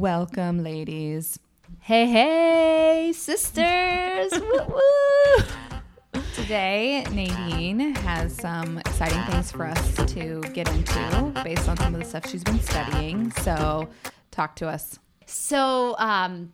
[0.00, 1.38] Welcome, ladies.
[1.80, 4.30] Hey, hey, sisters.
[4.40, 6.20] woo, woo.
[6.34, 12.00] Today, Nadine has some exciting things for us to get into based on some of
[12.00, 13.30] the stuff she's been studying.
[13.40, 13.88] So,
[14.30, 14.98] talk to us.
[15.24, 16.52] So, um,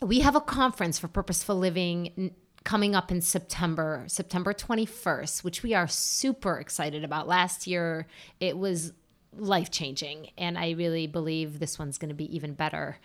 [0.00, 2.30] we have a conference for purposeful living n-
[2.64, 7.28] coming up in September, September 21st, which we are super excited about.
[7.28, 8.06] Last year,
[8.40, 8.94] it was
[9.38, 12.98] life changing, and I really believe this one's going to be even better.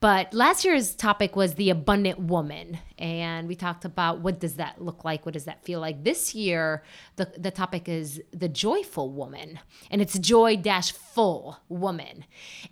[0.00, 4.82] But last year's topic was the abundant woman, and we talked about what does that
[4.82, 6.04] look like, what does that feel like.
[6.04, 6.82] This year,
[7.16, 9.58] the the topic is the joyful woman,
[9.90, 12.24] and it's joy dash full woman.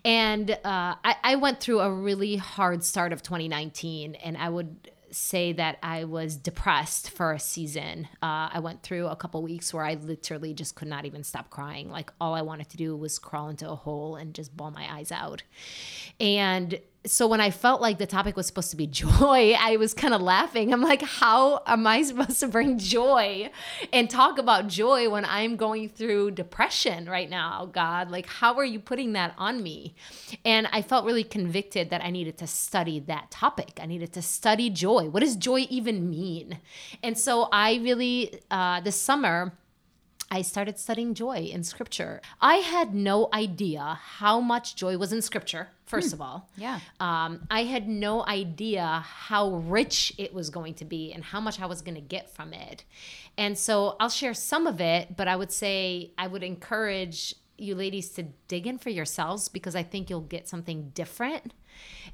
[0.05, 4.91] And uh, I, I went through a really hard start of 2019, and I would
[5.11, 8.07] say that I was depressed for a season.
[8.21, 11.49] Uh, I went through a couple weeks where I literally just could not even stop
[11.49, 11.89] crying.
[11.89, 14.91] Like all I wanted to do was crawl into a hole and just bawl my
[14.93, 15.43] eyes out.
[16.19, 19.93] And so when I felt like the topic was supposed to be joy, I was
[19.93, 20.73] kind of laughing.
[20.73, 23.49] I'm like, how am I supposed to bring joy
[23.93, 28.11] and talk about joy when I'm going through depression right now, God?
[28.11, 29.95] Like, how are you putting that on me?
[30.43, 33.79] And I felt really convicted that I needed to study that topic.
[33.81, 35.09] I needed to study joy.
[35.09, 36.59] What does joy even mean?
[37.03, 39.53] And so I really, uh, this summer,
[40.29, 42.21] I started studying joy in scripture.
[42.41, 46.49] I had no idea how much joy was in scripture, first of all.
[46.57, 46.79] Yeah.
[46.99, 51.61] Um, I had no idea how rich it was going to be and how much
[51.61, 52.83] I was going to get from it.
[53.37, 57.73] And so I'll share some of it, but I would say I would encourage you
[57.75, 61.53] ladies to dig in for yourselves because I think you'll get something different.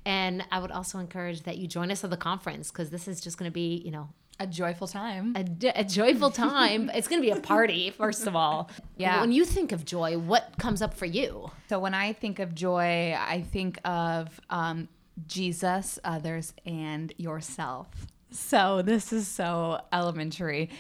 [0.06, 3.22] And I would also encourage that you join us at the conference because this is
[3.22, 5.36] just going to be, you know, A joyful time.
[5.36, 6.90] A joyful time.
[6.94, 8.70] it's going to be a party, first of all.
[8.98, 9.22] Yeah.
[9.22, 11.52] When you think of joy, what comes up for you?
[11.70, 14.88] So, when I think of joy, I think of um,
[15.28, 17.88] Jesus, others, and yourself.
[18.32, 20.72] So, this is so elementary.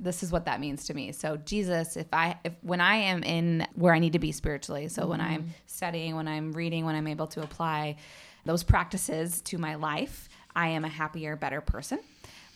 [0.00, 1.12] This is what that means to me.
[1.12, 4.88] So, Jesus, if I, if when I am in where I need to be spiritually,
[4.88, 7.96] so when I'm studying, when I'm reading, when I'm able to apply
[8.44, 12.00] those practices to my life, I am a happier, better person.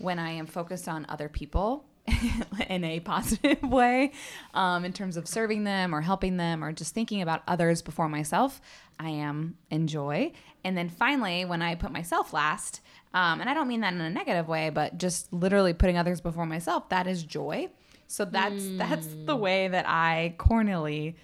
[0.01, 1.85] When I am focused on other people,
[2.69, 4.13] in a positive way
[4.55, 8.09] um, in terms of serving them or helping them or just thinking about others before
[8.09, 8.61] myself
[8.99, 10.33] i am in joy
[10.65, 12.81] and then finally when i put myself last
[13.13, 16.21] um, and i don't mean that in a negative way but just literally putting others
[16.21, 17.69] before myself that is joy
[18.07, 21.15] so that's that's the way that i cornily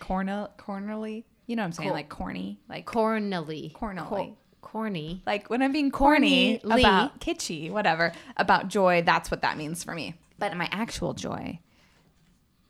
[0.00, 3.72] cornel cornily you know what i'm saying Cor- like corny like Cornily.
[3.74, 4.36] Cornily.
[4.62, 5.22] Cor- corny.
[5.26, 6.78] like when I'm being corny Corny-ly.
[6.80, 10.14] about kitschy, whatever, about joy, that's what that means for me.
[10.38, 11.58] But my actual joy,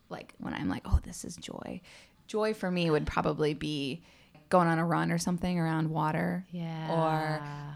[0.08, 1.80] like when I'm like, oh, this is joy,
[2.26, 4.02] joy for me would probably be
[4.48, 6.44] going on a run or something around water.
[6.50, 6.92] Yeah.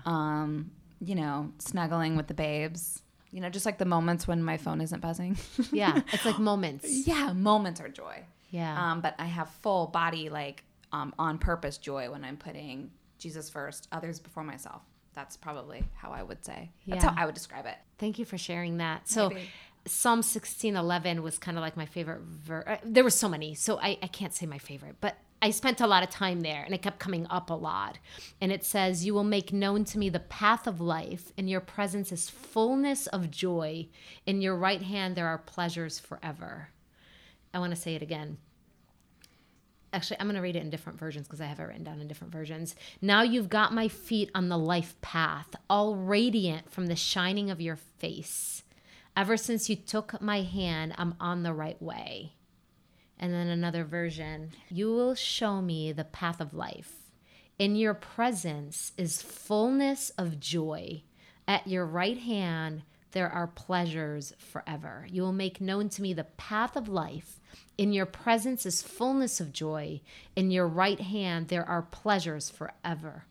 [0.04, 3.03] Or, um, you know, snuggling with the babes.
[3.31, 5.37] You know, just like the moments when my phone isn't buzzing.
[5.72, 6.00] Yeah.
[6.12, 6.87] It's like moments.
[7.06, 8.25] yeah, moments are joy.
[8.50, 8.93] Yeah.
[8.93, 13.49] Um, but I have full body, like um, on purpose joy when I'm putting Jesus
[13.50, 14.82] first, others before myself.
[15.15, 16.71] That's probably how I would say.
[16.87, 17.10] That's Yeah.
[17.15, 17.77] how I would describe it.
[17.99, 19.09] Thank you for sharing that.
[19.09, 19.49] So, Maybe.
[19.87, 22.65] Psalm 16:11 was kind of like my favorite verse.
[22.66, 25.81] Uh, there were so many, so I, I can't say my favorite, but I spent
[25.81, 27.99] a lot of time there and it kept coming up a lot.
[28.41, 31.31] And it says, You will make known to me the path of life.
[31.37, 33.88] In your presence is fullness of joy.
[34.27, 36.71] In your right hand there are pleasures forever.
[37.54, 38.38] I want to say it again.
[39.96, 42.02] Actually, I'm going to read it in different versions because I have it written down
[42.02, 42.76] in different versions.
[43.00, 47.62] Now you've got my feet on the life path, all radiant from the shining of
[47.62, 48.62] your face.
[49.16, 52.34] Ever since you took my hand, I'm on the right way.
[53.18, 56.92] And then another version You will show me the path of life.
[57.58, 61.04] In your presence is fullness of joy.
[61.48, 62.82] At your right hand,
[63.16, 65.06] there are pleasures forever.
[65.10, 67.41] You will make known to me the path of life.
[67.78, 70.03] In your presence is fullness of joy.
[70.37, 73.25] In your right hand, there are pleasures forever.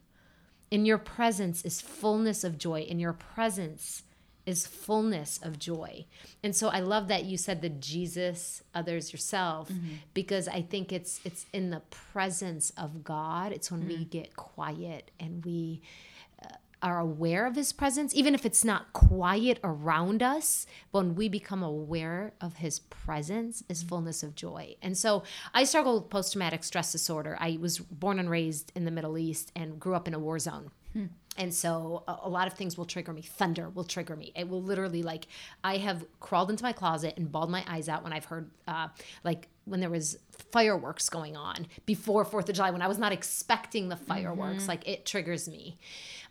[0.71, 2.81] In your presence is fullness of joy.
[2.81, 4.01] In your presence
[4.47, 6.07] is fullness of joy.
[6.41, 9.97] And so I love that you said the Jesus, others, yourself, mm-hmm.
[10.15, 13.51] because I think it's it's in the presence of God.
[13.51, 14.09] It's when we mm-hmm.
[14.09, 15.83] get quiet and we
[16.81, 21.63] are aware of his presence, even if it's not quiet around us, when we become
[21.63, 24.75] aware of his presence is fullness of joy.
[24.81, 25.23] And so
[25.53, 27.37] I struggle with post traumatic stress disorder.
[27.39, 30.39] I was born and raised in the Middle East and grew up in a war
[30.39, 30.71] zone.
[31.37, 33.21] And so a, a lot of things will trigger me.
[33.21, 34.31] Thunder will trigger me.
[34.35, 35.27] It will literally like
[35.63, 38.87] I have crawled into my closet and bawled my eyes out when I've heard uh,
[39.23, 40.17] like when there was
[40.51, 44.63] fireworks going on before Fourth of July when I was not expecting the fireworks.
[44.63, 44.69] Mm-hmm.
[44.69, 45.77] Like it triggers me.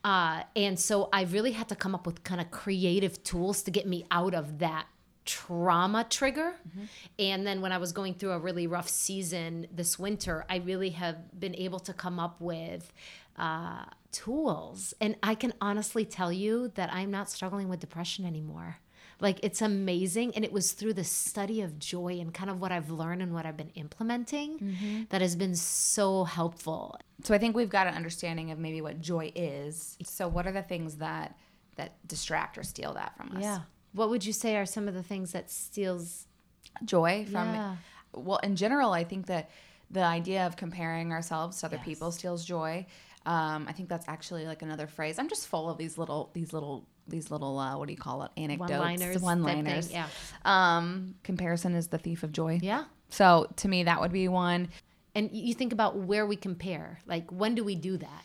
[0.02, 3.70] Uh, and so I really had to come up with kind of creative tools to
[3.70, 4.86] get me out of that
[5.24, 6.54] trauma trigger.
[6.68, 6.84] Mm-hmm.
[7.18, 10.90] And then when I was going through a really rough season this winter, I really
[10.90, 12.92] have been able to come up with
[13.38, 14.94] uh, tools.
[15.00, 18.78] And I can honestly tell you that I'm not struggling with depression anymore.
[19.20, 20.34] Like it's amazing.
[20.34, 23.32] And it was through the study of joy and kind of what I've learned and
[23.32, 26.98] what I've been implementing that has been so helpful.
[27.22, 29.96] So I think we've got an understanding of maybe what joy is.
[30.04, 31.36] So what are the things that
[31.76, 33.42] that distract or steal that from us?
[33.42, 33.60] Yeah.
[33.92, 36.26] What would you say are some of the things that steals?
[36.84, 37.76] Joy from Yeah.
[38.14, 39.48] well, in general, I think that
[39.90, 41.84] the idea of comparing ourselves to other Yes.
[41.84, 42.84] people steals joy.
[43.26, 45.18] Um, I think that's actually like another phrase.
[45.20, 48.22] I'm just full of these little these little these little uh, what do you call
[48.24, 48.30] it?
[48.36, 49.90] Anecdotes, One-liners one liners.
[49.90, 50.06] yeah.
[50.44, 52.58] Um, comparison is the thief of joy.
[52.62, 52.84] Yeah.
[53.08, 54.68] So to me, that would be one.
[55.14, 56.98] And you think about where we compare.
[57.06, 58.24] Like, when do we do that?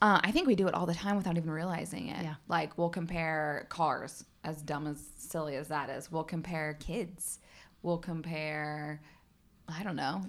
[0.00, 2.22] Uh, I think we do it all the time without even realizing it.
[2.24, 2.34] Yeah.
[2.48, 6.10] Like we'll compare cars, as dumb as silly as that is.
[6.10, 7.38] We'll compare kids.
[7.82, 9.00] We'll compare,
[9.78, 10.22] I don't know,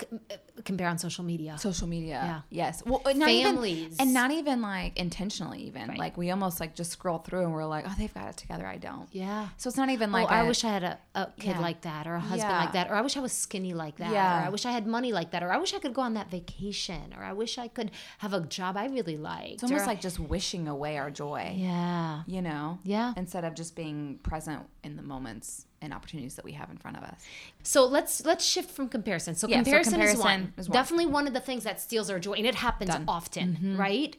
[0.00, 1.56] c- uh, Compare on social media.
[1.58, 2.20] social media.
[2.50, 2.64] Yeah.
[2.66, 2.82] Yes.
[2.84, 3.96] Well, not even- Families.
[3.98, 5.62] and not even like intentionally.
[5.64, 5.98] Even Right.
[5.98, 8.66] like we almost like just scroll through and we're like, oh, they've got it together.
[8.66, 9.08] I don't.
[9.12, 9.48] yeah.
[9.56, 10.24] So it's not even like.
[10.26, 10.42] Oh, like.
[10.42, 11.60] I a- wish I had a, a kid Yeah.
[11.60, 12.60] like that, or a husband Yeah.
[12.60, 14.42] like that, or I wish I was skinny like that, Yeah.
[14.42, 16.14] or I wish I had money like that, or I wish I could go on
[16.14, 19.54] that vacation, or I wish I could have a job I really liked.
[19.54, 21.54] It's almost or- like just wishing away our joy.
[21.56, 22.78] yeah, You know.
[22.84, 23.14] yeah.
[23.16, 26.96] Instead of just being present in the moments and opportunities that we have in front
[26.96, 27.20] of us.
[27.62, 29.34] So let's let's shift from comparison.
[29.34, 30.52] So Yeah, so comparison, is, one.
[30.56, 30.74] is one.
[30.74, 33.04] definitely one of the things that steals our joy, and it happens Done.
[33.08, 33.76] often, Mm-hmm.
[33.76, 34.16] right?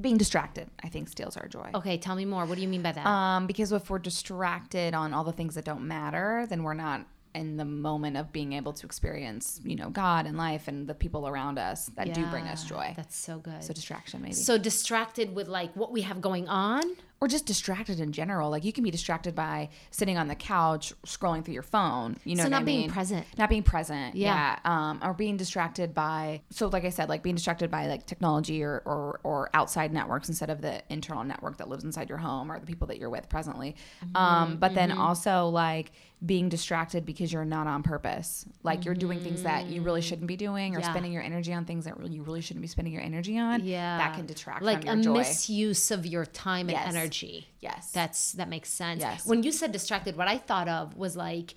[0.00, 1.70] Being distracted, I think, steals our joy.
[1.74, 2.46] Okay, tell me more.
[2.46, 3.06] What do you mean by that?
[3.06, 7.04] Um, because if we're distracted on all the things that don't matter, then we're not
[7.34, 10.94] in the moment of being able to experience, you know, God and life and the
[10.94, 12.92] people around us that do bring us joy.
[12.96, 13.62] That's so good.
[13.64, 16.82] So distraction, maybe, so distracted with like what we have going on.
[17.22, 18.50] Or just distracted in general.
[18.50, 22.16] Like you can be distracted by sitting on the couch scrolling through your phone.
[22.24, 22.90] You know, So not being mean?
[22.90, 23.24] present.
[23.38, 24.16] Not being present.
[24.16, 24.56] Yeah.
[24.64, 24.90] Yeah.
[24.90, 26.40] Um, or being distracted by.
[26.50, 30.28] So, like I said, like being distracted by like technology or, or or outside networks
[30.28, 33.08] instead of the internal network that lives inside your home or the people that you're
[33.08, 33.76] with presently.
[34.04, 35.92] Mm-hmm, Um, but then also like
[36.24, 38.44] being distracted because you're not on purpose.
[38.62, 40.84] Like you're doing things that you really shouldn't be doing or Mm-hmm.
[40.86, 40.90] Yeah.
[40.92, 43.64] spending your energy on things that really, you really shouldn't be spending your energy on.
[43.64, 45.12] Yeah, That can detract like from your a joy.
[45.18, 46.84] misuse of your time Yes.
[46.86, 47.48] and energy.
[47.60, 47.90] yes.
[47.90, 49.00] That's that makes sense.
[49.00, 49.26] Yes.
[49.26, 51.54] When you said distracted, what I thought of was like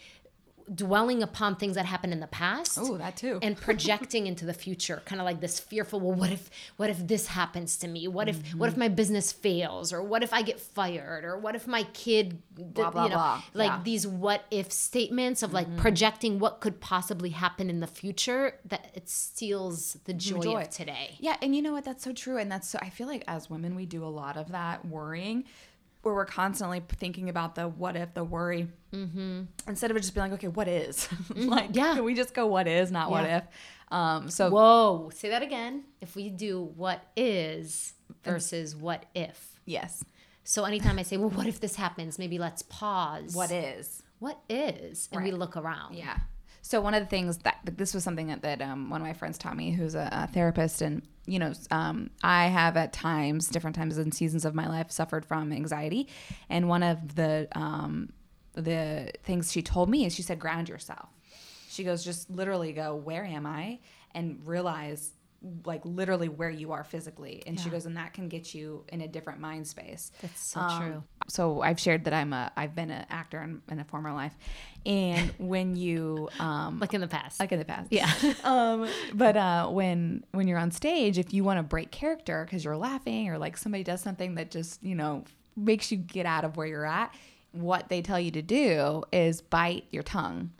[0.73, 2.77] dwelling upon things that happened in the past.
[2.81, 3.39] Oh, that too.
[3.41, 7.05] and projecting into the future kind of like this fearful well what if what if
[7.07, 8.73] this happens to me what if what Mm-hmm.
[8.73, 12.41] if my business fails or what if i get fired or what if my kid
[12.55, 13.41] Blah, blah, you know blah.
[13.53, 13.73] like Yeah.
[13.75, 13.83] Mm-hmm.
[13.83, 18.89] these what if statements of like projecting what could possibly happen in the future that
[18.95, 20.61] it steals the joy, joy.
[20.61, 21.85] of today Yeah, and you know what?
[21.85, 22.37] That's so true.
[22.37, 25.43] And that's so, I feel like as women, we do a lot of that worrying
[26.05, 29.41] where we're constantly thinking about the what if, the worry, mm-hmm.
[29.67, 31.09] instead of just being like, okay, what is?
[31.35, 31.95] like, Yeah.
[31.95, 33.43] can we just go what is, not what if?
[33.89, 37.93] Um, so, whoa say that again if we do what is
[38.23, 40.03] versus what if yes,
[40.43, 44.01] so anytime i say well what if this happens maybe let's pause what is?
[44.17, 46.17] what is and we look around Yeah.
[46.65, 49.13] So one of the things that this was something that, that um, one of my
[49.13, 53.49] friends taught me, who's a, a therapist, and you know, um, I have at times,
[53.49, 56.07] different times and seasons of my life, suffered from anxiety,
[56.49, 58.11] and one of the um,
[58.53, 61.09] the things she told me is she said, ground yourself.
[61.69, 63.77] She goes, just literally go, where am I,
[64.15, 65.11] and realize
[65.65, 69.01] like literally where you are physically and she goes and that can get you in
[69.01, 71.03] a different mind space That's so um, true.
[71.27, 74.33] so I've shared that I'm a I've been an actor in, in a former life,
[74.85, 77.39] and when you um Like in the past.
[77.39, 78.11] like in the past, Yeah.
[78.43, 82.63] um, but uh, when when you're on stage, if you want to break character because
[82.65, 85.23] you're laughing or like somebody does something that just you know
[85.55, 87.13] makes you get out of where you're at,
[87.51, 90.51] what they tell you to do is bite your tongue.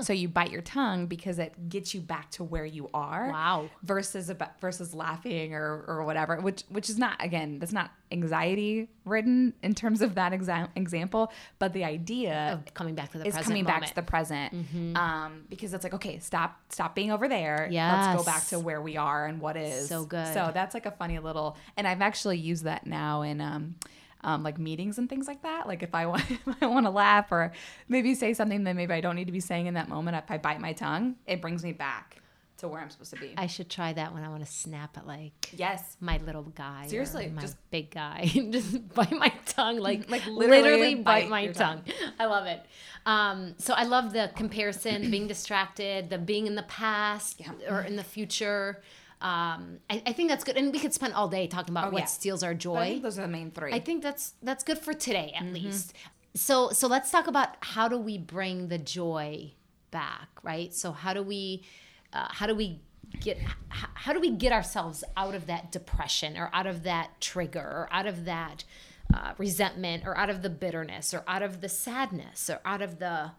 [0.00, 3.28] So you bite your tongue because it gets you back to where you are.
[3.30, 3.70] Wow.
[3.82, 8.88] Versus about, versus laughing or, or whatever, which which is not again that's not anxiety
[9.04, 13.24] ridden in terms of that exa- example, but the idea of coming back to the
[13.24, 16.94] present is present coming back to the present um, because it's like okay stop stop
[16.94, 18.12] being over there Yeah.
[18.12, 20.26] let's go back to where we are and what is So good.
[20.34, 23.76] so that's like a funny little and i've actually used that now in um,
[24.22, 26.90] um, like meetings and things like that like if i want if i want to
[26.90, 27.52] laugh or
[27.88, 30.30] maybe say something that maybe i don't need to be saying in that moment if
[30.30, 32.20] i bite my tongue it brings me back
[32.60, 33.34] to where I'm supposed to be.
[33.36, 35.96] I should try that when I want to snap at like yes.
[36.00, 36.86] my little guy.
[36.88, 38.26] Seriously, my just- big guy.
[38.50, 41.82] just bite my tongue, like Like literally, literally bite, bite my your tongue.
[42.18, 42.64] I love it.
[43.06, 47.52] Um, so I love the comparison, being distracted, the being in the past Yeah.
[47.68, 48.82] or in the future.
[49.22, 51.90] Um, I, I think that's good, and we could spend all day talking about Oh,
[51.90, 52.06] what yeah.
[52.06, 52.84] steals our joy.
[52.84, 53.72] think those are the main three.
[53.72, 55.46] I think that's that's good for today Mm-hmm.
[55.48, 55.92] at least.
[56.34, 59.52] So so let's talk about how do we bring the joy
[59.90, 60.72] back, right?
[60.74, 61.64] So how do we
[62.12, 62.80] uh, how do we
[63.20, 67.60] get how do we get ourselves out of that depression or out of that trigger
[67.60, 68.64] or out of that
[69.12, 73.00] uh, resentment or out of the bitterness or out of the sadness or out of
[73.00, 73.32] the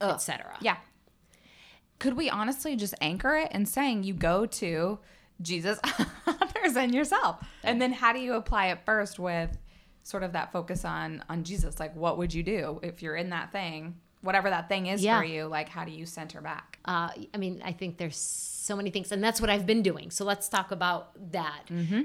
[0.00, 0.56] etc.
[0.60, 0.76] Yeah.
[2.02, 4.98] Could we honestly just anchor it in saying you go to
[5.40, 5.78] Jesus,
[6.26, 7.36] others, and yourself?
[7.62, 9.56] And then how do you apply it first with
[10.02, 11.78] sort of that focus on on Jesus?
[11.78, 15.18] Like what would you do if you're in that thing, whatever that thing is Yeah.
[15.18, 15.46] for you?
[15.46, 16.78] Like how do you center back?
[16.84, 20.10] uh, I mean, I think there's so many things, and that's what I've been doing.
[20.12, 21.62] So let's talk about that.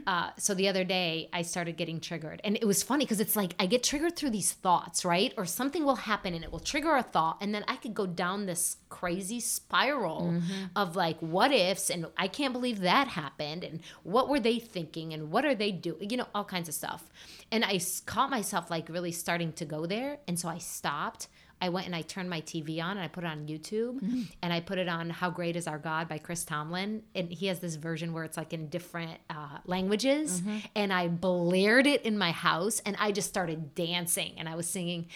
[0.07, 3.35] Uh, so the other day, I started getting triggered, and it was funny because it's
[3.35, 5.33] like I get triggered through these thoughts, right?
[5.37, 8.05] Or something will happen, and it will trigger a thought, and then I could go
[8.07, 10.41] down this crazy spiral
[10.75, 15.13] of like what ifs, and I can't believe that happened, and what were they thinking,
[15.13, 16.09] and what are they doing?
[16.09, 17.03] You know, all kinds of stuff.
[17.51, 21.27] And i caught myself like really starting to go there, and so I stopped.
[21.61, 24.23] I went and I turned my TV on and I put it on YouTube mm-hmm.
[24.41, 27.03] and I put it on How Great Is Our God by Chris Tomlin.
[27.15, 30.41] And he has this version where it's like in different uh, languages.
[30.41, 30.57] Mm-hmm.
[30.75, 34.69] And I blared it in my house and I just started dancing and I was
[34.69, 35.07] singing.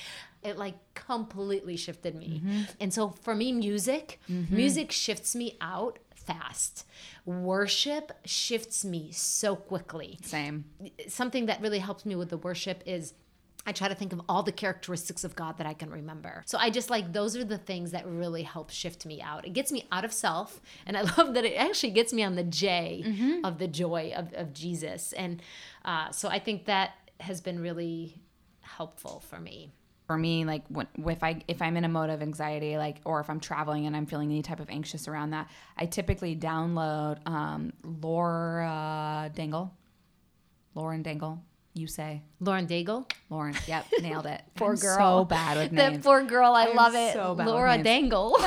[0.44, 2.42] It like completely shifted me.
[2.44, 2.62] Mm-hmm.
[2.80, 6.88] And so for me, music, music shifts me out fast.
[7.26, 10.66] Worship shifts me so quickly Same.
[11.08, 13.14] something that really helps me with the worship is
[13.66, 16.44] I try to think of all the characteristics of God that I can remember.
[16.48, 19.46] So I just like those are the things that really help shift me out.
[19.46, 20.60] It gets me out of self.
[20.86, 23.04] And I love that it actually gets me on the J
[23.44, 25.14] of the joy of, of Jesus.
[25.14, 25.42] And
[25.86, 28.16] uh, so I think that has been really
[28.62, 29.72] helpful for me.
[30.08, 33.20] for me like when, if i if i'm in a mode of anxiety like or
[33.20, 37.18] if i'm traveling and i'm feeling any type of anxious around that i typically download
[37.28, 39.74] um laura dangle
[40.74, 45.20] lauren dangle you say Lauren Daigle, lauren yep nailed it poor I'm girl.
[45.22, 47.14] so bad with names poor girl, I I'm love it.
[47.14, 47.78] so Laura.
[47.82, 48.32] Dangle.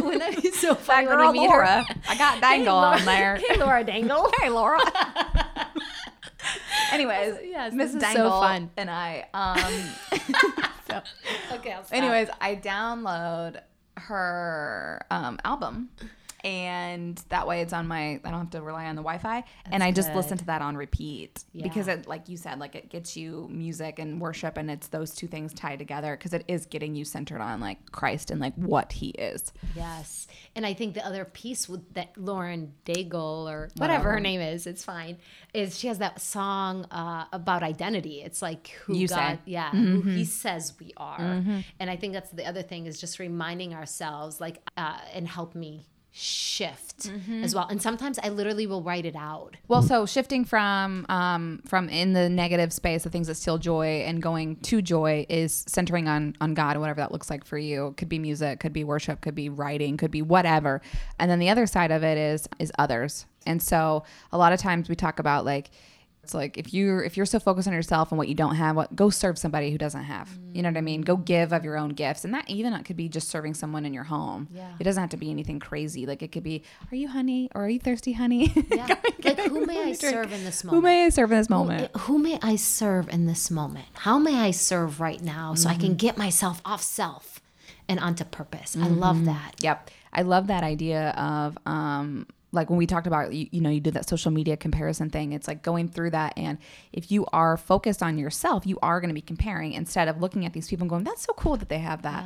[0.00, 1.56] Wouldn't that be so funny when girl we meet her?
[1.58, 4.30] laura i got dangle Laura- on there Hey, Laura Dangle.
[4.40, 4.80] hey laura
[6.92, 8.70] anyways Yes, mrs is so fun.
[8.76, 9.58] and i um
[10.90, 11.00] so
[11.52, 11.76] Okay.
[11.90, 13.60] Anyways, I download
[13.96, 15.88] her um, album,
[16.46, 18.20] and that way it's on my.
[18.24, 20.16] I don't have to rely on the Wi-Fi, and I just good.
[20.16, 23.98] listen to that on repeat because it, like you said, like it gets you music
[23.98, 27.40] and worship, and it's those two things tied together because it is getting you centered
[27.40, 29.52] on like Christ and like what He is.
[29.74, 30.28] Yes.
[30.54, 34.68] And I think the other piece with that Lauren Daigle or whatever, her name is,
[34.68, 35.18] it's fine,
[35.52, 38.22] is she has that song uh, about identity.
[38.22, 39.22] It's like who You God, say.
[39.22, 39.50] Mm-hmm.
[39.50, 41.42] yeah, who he says we are.
[41.80, 45.56] And I think that's the other thing is just reminding ourselves, like, uh, and help
[45.56, 47.44] me shift Mm-hmm.
[47.44, 47.66] as well.
[47.68, 49.54] And sometimes I literally will write it out.
[49.68, 54.02] Well, so shifting from um, from in the negative space, the things that steal joy,
[54.06, 57.58] and going to joy is centering on on God, and whatever that looks like for
[57.58, 57.92] you.
[57.98, 60.80] Could be music, could be worship, could be writing, could be whatever.
[61.18, 63.26] And then the other side of it is is others.
[63.44, 65.70] And so a lot of times we talk about like
[66.26, 68.74] it's like if you're if you're so focused on yourself and what you don't have,
[68.74, 70.28] what go serve somebody who doesn't have.
[70.52, 71.02] You know what I mean?
[71.02, 73.86] Go give of your own gifts, and that even that could be just serving someone
[73.86, 74.48] in your home.
[74.52, 74.72] Yeah.
[74.80, 76.04] It doesn't have to be anything crazy.
[76.04, 78.52] Like it could be, are you honey or are you thirsty, honey?
[78.76, 78.96] Yeah.
[79.24, 80.76] like, who may I serve in this moment?
[80.76, 81.96] Who may I serve in this moment?
[81.96, 83.86] Who may I serve in this moment?
[83.94, 87.40] How may I serve right now so I can get myself off self
[87.88, 88.76] and onto purpose?
[88.76, 89.54] I love that.
[89.60, 89.90] Yep.
[90.12, 93.80] I love that idea of um like when we talked about you, you know you
[93.80, 96.58] did that social media comparison thing it's like going through that and
[96.92, 100.44] if you are focused on yourself you are going to be comparing instead of looking
[100.44, 102.24] at these people and going that's so cool that they have that.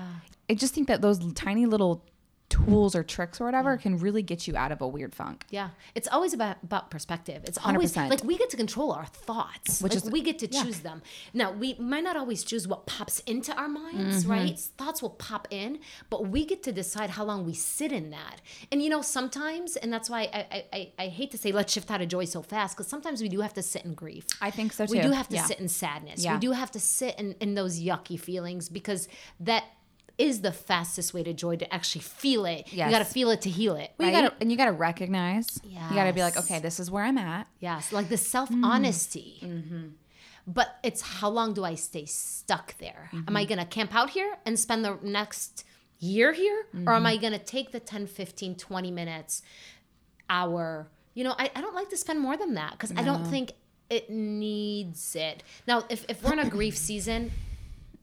[0.48, 2.04] I just think that those tiny little
[2.50, 5.70] tools or tricks or whatever can really get you out of a weird funk Yeah,
[5.94, 7.42] it's always about about perspective.
[7.46, 8.10] It's always 100%.
[8.10, 11.00] like we get to control our thoughts, Which like is- we get to choose them.
[11.32, 14.30] Now we might not always choose what pops into our minds, Mm-hmm.
[14.30, 14.58] right?
[14.58, 15.78] Thoughts will pop in,
[16.10, 18.40] but we get to decide how long we sit in that.
[18.72, 21.72] And you know, sometimes, and that's why I I, I, I hate to say let's
[21.72, 24.26] shift out of joy so fast, because sometimes we do have to sit in grief.
[24.40, 25.44] i think so too We do have to Yeah.
[25.44, 26.24] sit in sadness.
[26.24, 26.34] Yeah.
[26.34, 29.06] We do have to sit in, in those yucky feelings because
[29.38, 29.64] that
[30.20, 32.70] is the fastest way to joy to actually feel it.
[32.72, 33.92] You got to feel it to heal it.
[33.98, 34.16] Well, right?
[34.16, 37.18] you gotta and you gotta recognize you gotta be like okay this is where i'm
[37.18, 38.18] at Yes, like the mm.
[38.18, 39.38] self honesty.
[39.42, 39.88] Mm-hmm.
[40.46, 43.10] But it's how long do I stay stuck there?
[43.12, 43.48] Am I mm-hmm.
[43.48, 45.64] going to camp out here and spend the next
[46.00, 47.20] year here or am I mm-hmm.
[47.20, 49.42] going to take the 10, 15, 20 minutes,
[50.28, 50.88] hour?
[51.14, 53.52] You know, I, I don't like to spend more than that because I don't think
[53.90, 55.42] it needs it.
[55.68, 57.30] Now, if, if we're in a grief season,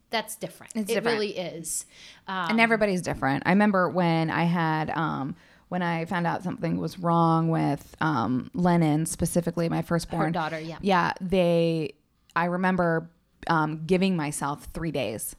[0.10, 0.74] that's different.
[0.76, 1.16] It's it different.
[1.20, 1.86] really is.
[2.28, 3.44] Um, and everybody's different.
[3.46, 5.36] I remember when I had um
[5.70, 10.78] when I found out something was wrong with um Lennon, specifically my firstborn daughter, yeah.
[10.82, 11.94] Yeah, they
[12.36, 13.10] I remember
[13.48, 15.36] um giving myself 3 days.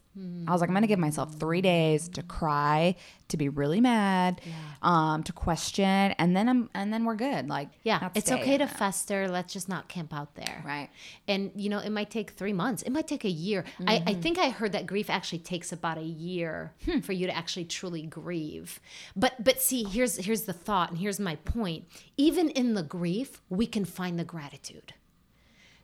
[0.47, 2.97] I was like I'm going to give myself 3 days to cry,
[3.29, 4.41] to be really mad,
[4.83, 5.85] um to question
[6.19, 7.49] and then I'm and then we're good.
[7.49, 8.71] Like yeah, it's okay to it.
[8.71, 9.29] fester.
[9.29, 10.63] Let's just not camp out there.
[10.65, 10.89] Right.
[11.27, 12.83] And, you know, it might take three months.
[12.83, 13.65] It might take a year.
[13.87, 14.09] I, Mm-hmm.
[14.09, 17.01] I think I heard that grief actually takes about a year Hmm.
[17.01, 18.81] for you to actually truly grieve.
[19.17, 21.85] But but see, here's here's the thought and here's my point.
[22.17, 24.95] Even in the grief, we can find the gratitude.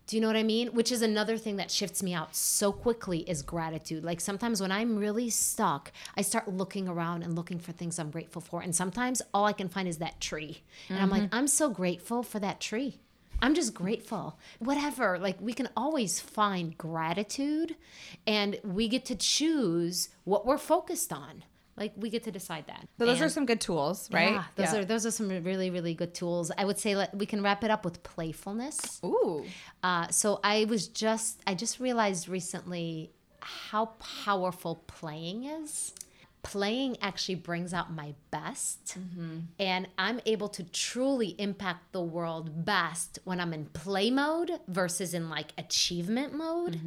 [0.07, 0.69] Do you know what I mean?
[0.69, 4.05] Which is another thing that shifts me out so quickly is gratitude.
[4.05, 8.11] Like sometimes when I'm really stuck, I start looking around and looking for things I'm
[8.11, 8.61] grateful for.
[8.61, 10.63] And sometimes all I can find is that tree.
[10.91, 11.35] And I'm like, mm-hmm.
[11.35, 13.01] I'm so grateful for that tree.
[13.41, 14.39] I'm just grateful.
[14.59, 15.19] Whatever.
[15.19, 17.77] Like we can always find gratitude
[18.27, 21.45] and we get to choose what we're focused on.
[21.77, 22.87] Like we get to decide that.
[22.99, 24.33] So those are some good tools, right?
[24.33, 26.53] yeah, those are those are some really really good tools.
[26.57, 29.01] I would say let, we can wrap it up with playfulness.
[29.05, 29.45] Ooh.
[29.83, 33.87] Uh, so I was just I just realized recently how
[34.25, 35.93] powerful playing is.
[36.43, 38.99] Playing actually brings out my best,
[39.59, 45.15] and I'm able to truly impact the world best when I'm in play mode versus
[45.15, 46.79] in like achievement mode.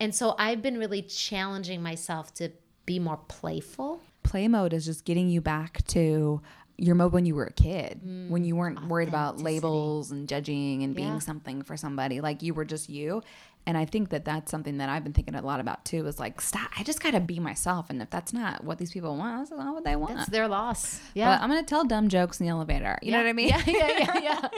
[0.00, 2.50] And so I've been really challenging myself to
[2.86, 4.02] be more playful.
[4.28, 6.40] Play mode is just getting you back to
[6.76, 10.28] your mode when you were a kid, mm, when you weren't worried about labels and
[10.28, 11.18] judging and being Yeah.
[11.18, 12.20] something for somebody.
[12.20, 13.22] Like you were just you.
[13.66, 16.06] And I think that that's something that I've been thinking a lot about too.
[16.06, 16.70] Is like, stop.
[16.78, 17.90] I just gotta be myself.
[17.90, 20.20] And if that's not what these people want, that's not what they want.
[20.20, 21.00] It's their loss.
[21.14, 21.38] But Yeah.
[21.42, 22.96] I'm gonna tell dumb jokes in the elevator.
[23.02, 23.48] You know what I mean?
[23.48, 24.48] Yeah, yeah, yeah, yeah.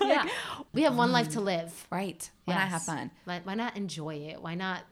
[0.02, 0.28] yeah.
[0.72, 1.86] We have one life to live.
[1.90, 2.30] Right.
[2.44, 3.10] When I have fun.
[3.24, 4.40] Why, why not enjoy it?
[4.40, 4.82] Why not?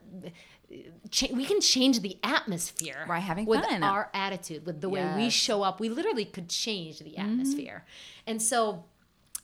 [0.71, 3.83] We can change the atmosphere By having with fun.
[3.83, 5.81] our attitude, with the way we show up.
[5.81, 7.85] We literally could change the atmosphere.
[8.27, 8.85] And so,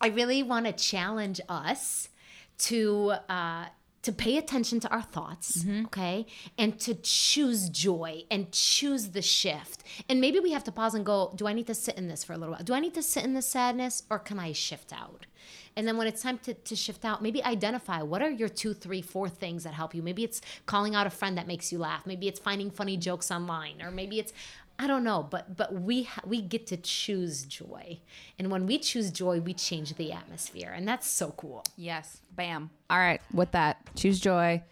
[0.00, 2.11] I really want to challenge us
[2.59, 3.66] to uh,
[4.07, 5.87] to pay attention to our thoughts, mm-hmm.
[5.87, 9.83] okay, and to choose joy and choose the shift.
[10.09, 12.23] And maybe we have to pause and go, do I need to sit in this
[12.23, 12.62] for a little while?
[12.62, 15.27] Do I need to sit in the sadness, or can I shift out?
[15.75, 18.75] And then when it's time to, to shift out, maybe identify what are your two,
[18.75, 20.03] three, four things that help you.
[20.03, 22.07] Maybe it's calling out a friend that makes you laugh.
[22.07, 24.33] Maybe it's finding funny jokes online, or maybe it's
[24.79, 27.99] I don't know, but but we ha- we get to choose joy,
[28.39, 31.65] and when we choose joy, we change the atmosphere, and that's so cool.
[31.77, 32.21] Yes.
[32.35, 32.71] Bam.
[32.91, 33.21] All right.
[33.33, 34.62] With that, choose joy.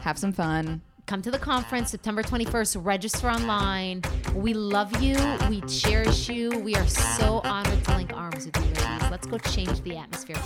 [0.00, 0.80] Have some fun.
[1.06, 2.84] Come to the conference September 21st.
[2.84, 4.02] Register online.
[4.34, 5.16] We love you.
[5.50, 6.50] We cherish you.
[6.60, 9.10] We are so honored to link arms with you, ladies.
[9.10, 10.36] Let's go change the atmosphere.